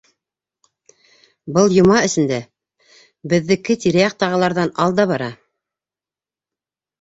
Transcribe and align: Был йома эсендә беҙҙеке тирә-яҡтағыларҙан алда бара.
Был 1.57 1.75
йома 1.75 1.99
эсендә 2.07 2.39
беҙҙеке 3.35 3.77
тирә-яҡтағыларҙан 3.85 4.73
алда 4.87 5.07
бара. 5.13 5.29